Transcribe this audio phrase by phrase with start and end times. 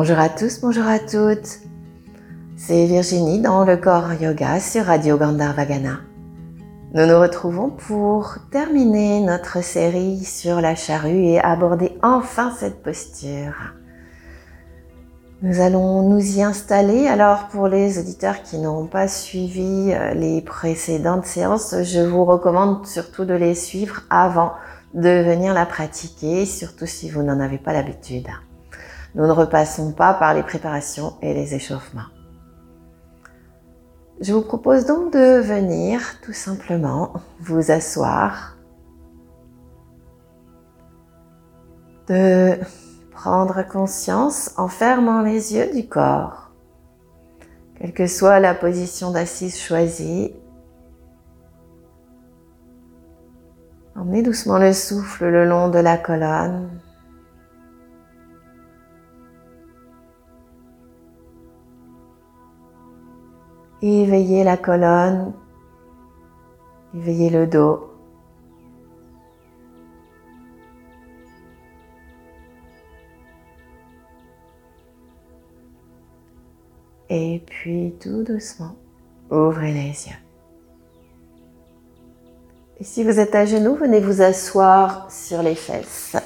[0.00, 1.58] Bonjour à tous, bonjour à toutes.
[2.56, 5.98] C'est Virginie dans le corps yoga sur Radio Gandharvagana.
[6.94, 13.56] Nous nous retrouvons pour terminer notre série sur la charrue et aborder enfin cette posture.
[15.42, 17.08] Nous allons nous y installer.
[17.08, 22.86] Alors pour les auditeurs qui n'ont pas suivi euh, les précédentes séances, je vous recommande
[22.86, 24.52] surtout de les suivre avant
[24.94, 28.28] de venir la pratiquer, surtout si vous n'en avez pas l'habitude.
[29.14, 32.02] Nous ne repassons pas par les préparations et les échauffements.
[34.20, 38.56] Je vous propose donc de venir tout simplement vous asseoir,
[42.08, 42.58] de
[43.12, 46.50] prendre conscience en fermant les yeux du corps,
[47.76, 50.34] quelle que soit la position d'assise choisie.
[53.94, 56.70] Emmenez doucement le souffle le long de la colonne.
[63.80, 65.32] Éveillez la colonne,
[66.94, 67.84] éveillez le dos.
[77.08, 78.74] Et puis tout doucement,
[79.30, 80.16] ouvrez les yeux.
[82.80, 86.16] Et si vous êtes à genoux, venez vous asseoir sur les fesses.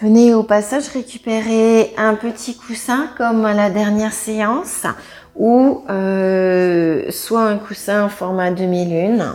[0.00, 4.86] Venez au passage récupérer un petit coussin comme à la dernière séance
[5.34, 9.34] ou euh, soit un coussin en format demi-lune,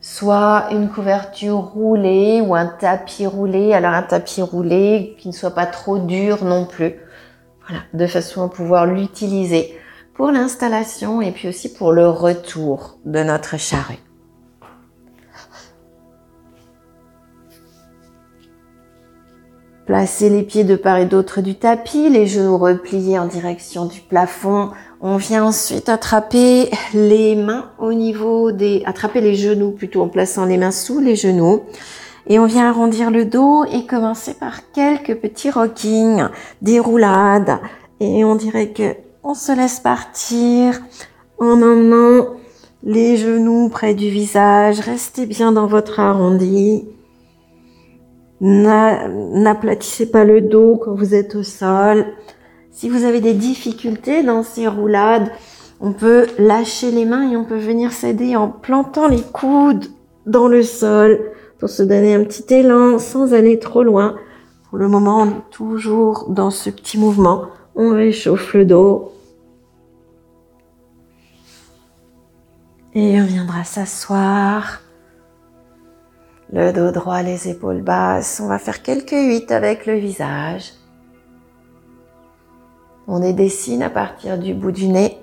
[0.00, 3.74] soit une couverture roulée ou un tapis roulé.
[3.74, 6.94] Alors un tapis roulé qui ne soit pas trop dur non plus.
[7.68, 9.78] Voilà, de façon à pouvoir l'utiliser
[10.14, 13.98] pour l'installation et puis aussi pour le retour de notre charrue.
[19.92, 24.00] Placez les pieds de part et d'autre du tapis, les genoux repliés en direction du
[24.00, 24.70] plafond.
[25.02, 30.46] On vient ensuite attraper les mains au niveau des, attraper les genoux plutôt en plaçant
[30.46, 31.64] les mains sous les genoux.
[32.26, 36.24] Et on vient arrondir le dos et commencer par quelques petits rockings,
[36.62, 37.58] des roulades.
[38.00, 40.80] Et on dirait que on se laisse partir
[41.38, 42.28] en emmenant
[42.82, 44.80] les genoux près du visage.
[44.80, 46.86] Restez bien dans votre arrondi.
[48.42, 52.06] N'aplatissez pas le dos quand vous êtes au sol.
[52.72, 55.30] Si vous avez des difficultés dans ces roulades,
[55.80, 59.86] on peut lâcher les mains et on peut venir s'aider en plantant les coudes
[60.26, 61.20] dans le sol
[61.58, 64.16] pour se donner un petit élan sans aller trop loin.
[64.68, 67.44] Pour le moment, toujours dans ce petit mouvement,
[67.76, 69.12] on réchauffe le dos.
[72.94, 74.80] Et on viendra s'asseoir
[76.52, 78.40] le dos droit, les épaules basses.
[78.40, 80.72] On va faire quelques huit avec le visage.
[83.08, 85.18] On les dessine à partir du bout du nez.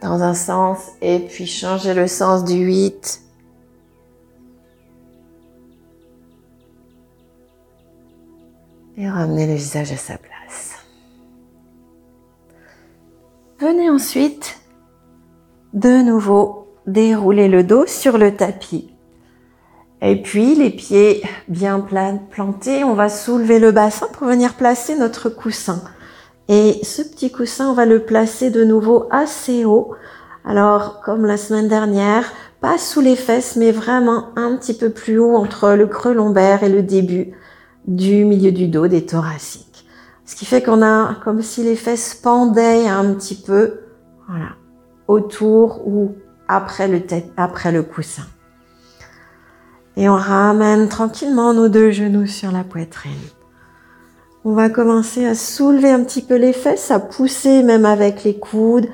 [0.00, 3.22] Dans un sens et puis changer le sens du 8.
[8.96, 10.76] Et ramener le visage à sa place.
[13.58, 14.58] Venez ensuite
[15.78, 18.90] de nouveau dérouler le dos sur le tapis.
[20.02, 21.86] Et puis les pieds bien
[22.30, 25.82] plantés, on va soulever le bassin pour venir placer notre coussin.
[26.48, 29.94] Et ce petit coussin, on va le placer de nouveau assez haut.
[30.44, 35.18] Alors, comme la semaine dernière, pas sous les fesses, mais vraiment un petit peu plus
[35.18, 37.34] haut entre le creux lombaire et le début
[37.86, 39.86] du milieu du dos des thoraciques.
[40.24, 43.80] Ce qui fait qu'on a comme si les fesses pendaient un petit peu.
[44.28, 44.57] Voilà
[45.08, 46.14] autour ou
[46.46, 48.22] après le, coussin.
[49.96, 53.12] Et on ramène tranquillement nos deux genoux sur la poitrine.
[54.44, 58.38] On va commencer à soulever un petit peu les fesses, à pousser même avec les
[58.38, 58.86] coudes.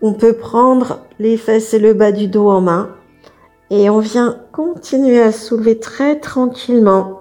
[0.00, 2.90] On peut prendre les fesses et le bas du dos en main.
[3.70, 7.20] Et on vient continuer à soulever très tranquillement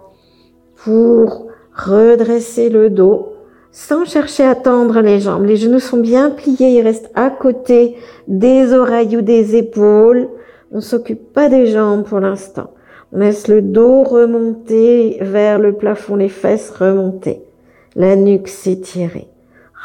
[0.76, 3.35] pour redresser le dos
[3.76, 5.44] sans chercher à tendre les jambes.
[5.44, 10.30] Les genoux sont bien pliés, ils restent à côté des oreilles ou des épaules.
[10.72, 12.70] On s'occupe pas des jambes pour l'instant.
[13.12, 17.42] On laisse le dos remonter vers le plafond, les fesses remonter,
[17.98, 19.28] la nuque s'étirer.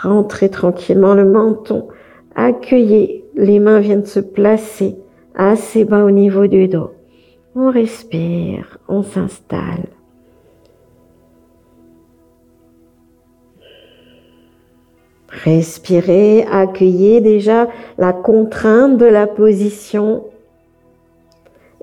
[0.03, 1.89] Rentrez tranquillement le menton,
[2.37, 4.99] accueillez, les mains viennent se placer
[5.35, 6.93] assez bas au niveau du dos.
[7.57, 9.89] On respire, on s'installe.
[15.31, 17.69] Respirez, accueillez déjà
[17.99, 20.25] la contrainte de la position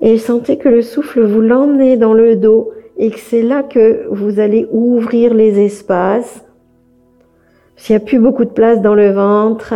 [0.00, 4.06] Et sentez que le souffle vous l'emmenez dans le dos et que c'est là que
[4.10, 6.44] vous allez ouvrir les espaces.
[7.76, 9.74] S'il n'y a plus beaucoup de place dans le ventre,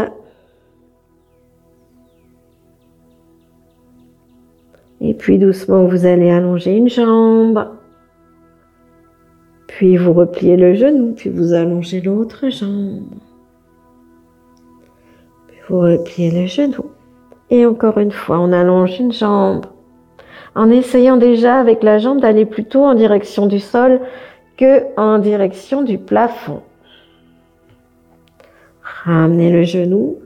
[5.04, 7.66] Et puis doucement, vous allez allonger une jambe.
[9.66, 13.02] Puis vous repliez le genou, puis vous allongez l'autre jambe.
[15.68, 16.90] Vous repliez le genou.
[17.50, 19.66] Et encore une fois, on allonge une jambe.
[20.54, 24.00] En essayant déjà avec la jambe d'aller plutôt en direction du sol
[24.56, 26.62] que en direction du plafond.
[29.04, 30.18] Ramenez le genou,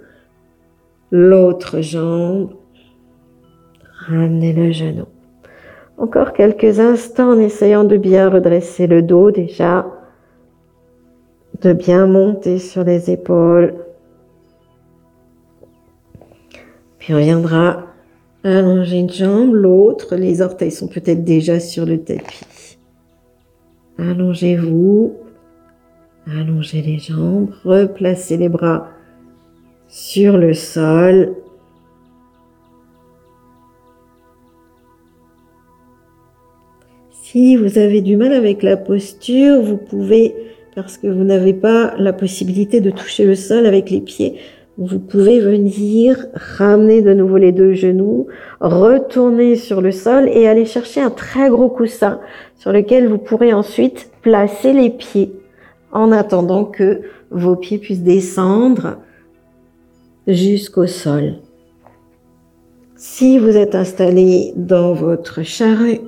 [1.11, 2.51] l'autre jambe,
[4.09, 5.07] Ramenez le genou.
[5.99, 9.85] Encore quelques instants en essayant de bien redresser le dos déjà,
[11.61, 13.75] de bien monter sur les épaules.
[17.07, 17.87] Puis on viendra
[18.43, 22.79] allonger une jambe, l'autre, les orteils sont peut-être déjà sur le tapis.
[23.97, 25.15] Allongez-vous,
[26.27, 28.89] allongez les jambes, replacez les bras
[29.87, 31.37] sur le sol
[37.13, 40.35] Si vous avez du mal avec la posture, vous pouvez,
[40.75, 44.41] parce que vous n'avez pas la possibilité de toucher le sol avec les pieds,
[44.79, 48.27] vous pouvez venir ramener de nouveau les deux genoux,
[48.61, 52.21] retourner sur le sol et aller chercher un très gros coussin
[52.57, 55.33] sur lequel vous pourrez ensuite placer les pieds
[55.93, 57.01] en attendant que
[57.31, 58.99] vos pieds puissent descendre
[60.27, 61.37] jusqu'au sol.
[62.97, 66.01] Si vous êtes installé dans votre charrue,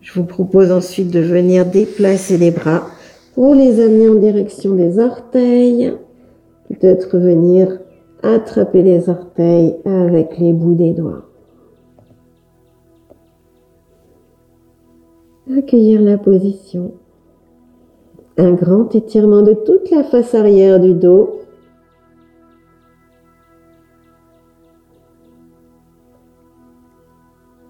[0.00, 2.86] je vous propose ensuite de venir déplacer les bras
[3.34, 5.92] pour les amener en direction des orteils.
[6.70, 7.80] Peut-être venir
[8.22, 11.24] attraper les orteils avec les bouts des doigts.
[15.56, 16.92] Accueillir la position.
[18.38, 21.40] Un grand étirement de toute la face arrière du dos.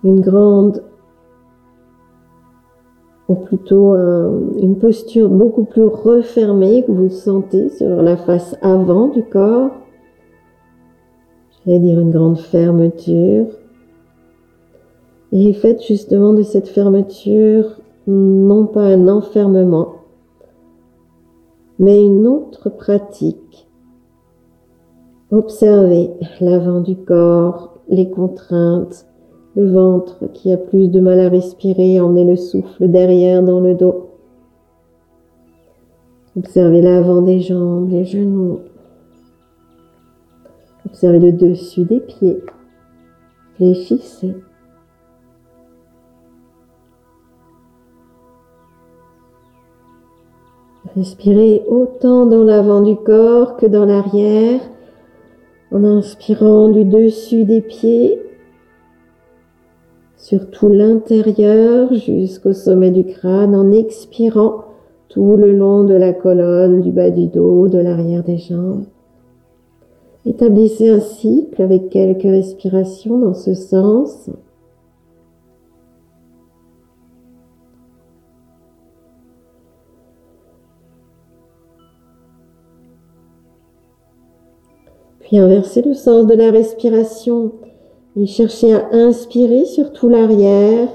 [0.05, 0.83] Une grande
[3.35, 9.71] plutôt une posture beaucoup plus refermée que vous sentez sur la face avant du corps.
[11.65, 13.47] J'allais dire une grande fermeture.
[15.33, 19.95] Et faites justement de cette fermeture non pas un enfermement,
[21.79, 23.69] mais une autre pratique.
[25.31, 26.11] Observez
[26.41, 29.07] l'avant du corps, les contraintes,
[29.69, 34.11] ventre qui a plus de mal à respirer, emmenez le souffle derrière dans le dos.
[36.37, 38.61] Observez l'avant des jambes, les genoux.
[40.87, 42.39] Observez le dessus des pieds.
[43.59, 44.35] Réfléchissez.
[50.97, 54.61] Respirez autant dans l'avant du corps que dans l'arrière
[55.71, 58.21] en inspirant du dessus des pieds
[60.21, 64.65] sur tout l'intérieur jusqu'au sommet du crâne en expirant
[65.09, 68.85] tout le long de la colonne, du bas du dos, de l'arrière des jambes.
[70.27, 74.29] Établissez un cycle avec quelques respirations dans ce sens.
[85.21, 87.53] Puis inversez le sens de la respiration
[88.17, 90.89] et cherchez à inspirer sur tout l'arrière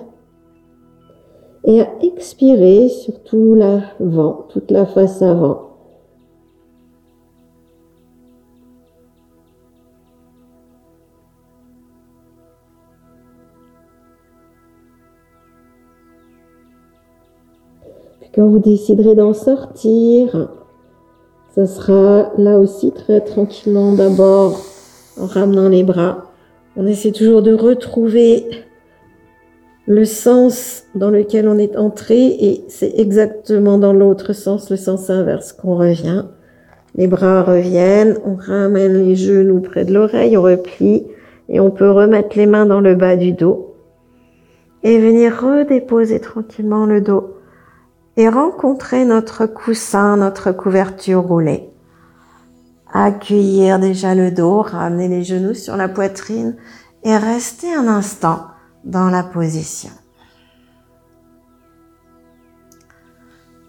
[1.64, 5.62] et à expirer sur tout l'avant, toute la face avant.
[18.36, 20.50] Quand vous déciderez d'en sortir,
[21.56, 24.60] ça sera là aussi très tranquillement d'abord
[25.18, 26.35] en ramenant les bras
[26.76, 28.46] on essaie toujours de retrouver
[29.88, 35.10] le sens dans lequel on est entré et c'est exactement dans l'autre sens, le sens
[35.10, 36.26] inverse qu'on revient.
[36.96, 41.06] Les bras reviennent, on ramène les genoux près de l'oreille, on replie
[41.50, 43.76] et on peut remettre les mains dans le bas du dos
[44.84, 47.36] et venir redéposer tranquillement le dos
[48.18, 51.70] et rencontrer notre coussin, notre couverture roulée
[52.98, 56.56] Accueillir déjà le dos, ramener les genoux sur la poitrine
[57.04, 58.48] et rester un instant
[58.86, 59.90] dans la position.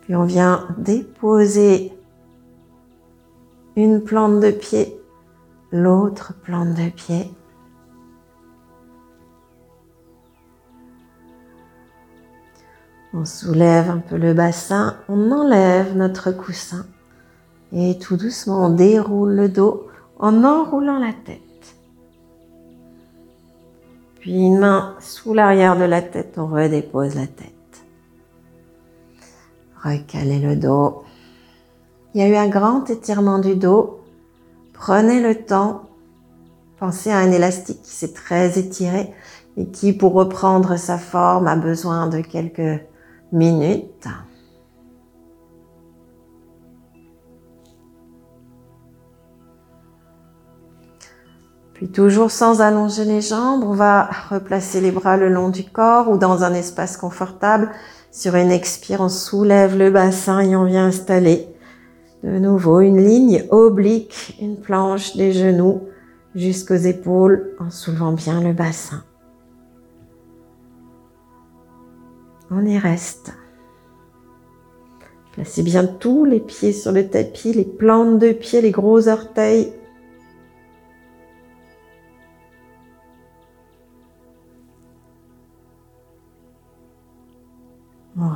[0.02, 1.92] Puis on vient déposer
[3.74, 4.96] une plante de pied,
[5.72, 7.28] l'autre plante de pied.
[13.12, 16.86] On soulève un peu le bassin, on enlève notre coussin
[17.72, 19.86] et tout doucement on déroule le dos
[20.18, 21.40] en enroulant la tête.
[24.20, 27.52] Puis une main sous l'arrière de la tête, on redépose la tête.
[29.82, 31.04] Recalez le dos.
[32.14, 34.00] Il y a eu un grand étirement du dos.
[34.72, 35.82] Prenez le temps.
[36.78, 39.12] Pensez à un élastique qui s'est très étiré
[39.56, 42.82] et qui, pour reprendre sa forme, a besoin de quelques
[43.32, 44.08] minutes.
[51.76, 56.08] Puis toujours sans allonger les jambes, on va replacer les bras le long du corps
[56.08, 57.70] ou dans un espace confortable.
[58.10, 61.46] Sur une expire, on soulève le bassin et on vient installer
[62.24, 65.82] de nouveau une ligne oblique, une planche des genoux
[66.34, 69.04] jusqu'aux épaules en soulevant bien le bassin.
[72.50, 73.34] On y reste.
[75.32, 79.74] Placez bien tous les pieds sur le tapis, les plantes de pieds, les gros orteils.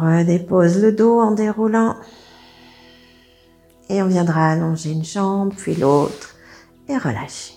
[0.00, 1.96] Redépose le dos en déroulant.
[3.88, 6.36] Et on viendra allonger une jambe, puis l'autre,
[6.88, 7.54] et relâcher.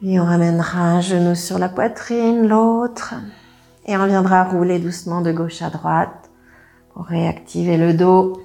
[0.00, 3.14] Puis on ramènera un genou sur la poitrine, l'autre.
[3.90, 6.30] Et on viendra rouler doucement de gauche à droite
[6.94, 8.40] pour réactiver le dos.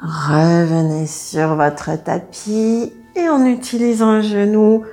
[0.00, 4.86] Revenez sur votre tapis et en utilisant un genou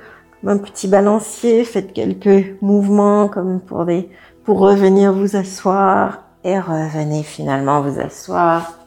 [0.46, 4.08] un petit balancier, faites quelques mouvements comme pour des,
[4.44, 8.78] pour revenir vous asseoir et revenez finalement vous asseoir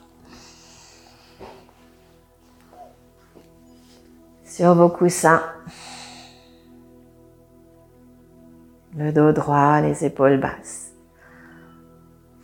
[4.45, 5.41] sur vos coussins.
[8.97, 10.91] Le dos droit, les épaules basses.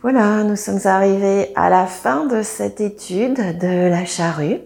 [0.02, 4.58] Voilà, nous sommes arrivés à la fin de cette étude de la charrue.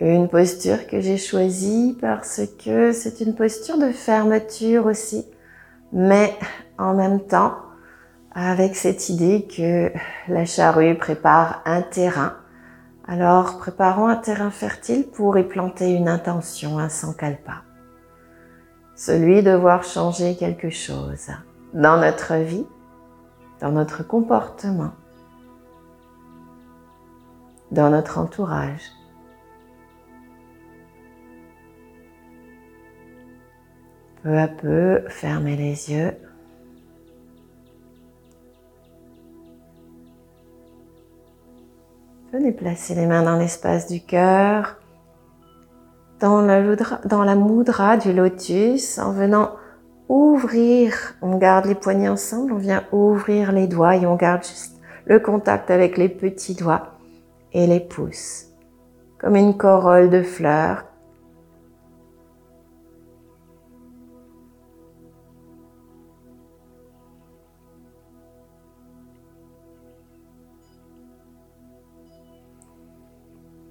[0.00, 5.24] Une posture que j'ai choisie parce que c'est une posture de fermeture aussi,
[5.92, 6.34] mais
[6.78, 7.56] en même temps
[8.32, 9.92] avec cette idée que
[10.28, 12.34] la charrue prépare un terrain.
[13.06, 17.62] Alors préparons un terrain fertile pour y planter une intention, un sankalpa.
[18.94, 21.30] Celui de voir changer quelque chose
[21.74, 22.66] dans notre vie,
[23.60, 24.92] dans notre comportement,
[27.70, 28.82] dans notre entourage.
[34.22, 36.12] Peu à peu, fermez les yeux.
[42.30, 44.76] Venez placer les mains dans l'espace du cœur,
[46.20, 46.60] dans la,
[47.06, 49.52] dans la moudra du lotus, en venant
[50.10, 54.78] ouvrir, on garde les poignets ensemble, on vient ouvrir les doigts et on garde juste
[55.06, 56.98] le contact avec les petits doigts
[57.54, 58.48] et les pouces,
[59.16, 60.84] comme une corolle de fleurs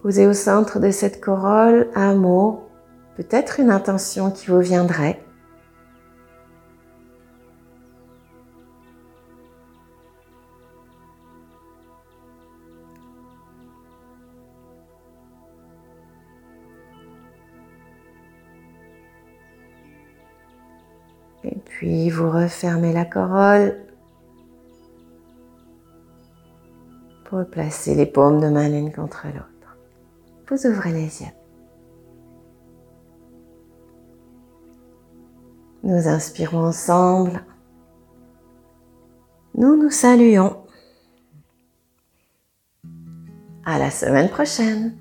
[0.07, 2.61] Posez au centre de cette corolle un mot,
[3.17, 5.21] peut-être une intention qui vous viendrait.
[21.43, 23.75] Et puis vous refermez la corolle
[27.25, 29.56] pour placer les paumes de main l'une contre l'autre
[30.49, 31.33] vous ouvrez les yeux.
[35.83, 37.43] Nous inspirons ensemble.
[39.55, 40.57] Nous nous saluons.
[43.65, 44.97] À la semaine prochaine.